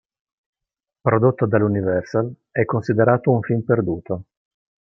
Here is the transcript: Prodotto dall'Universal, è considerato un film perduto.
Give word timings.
Prodotto 1.03 1.45
dall'Universal, 1.45 2.33
è 2.49 2.65
considerato 2.65 3.29
un 3.29 3.41
film 3.41 3.61
perduto. 3.61 4.23